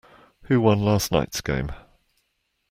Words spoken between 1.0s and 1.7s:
night's game?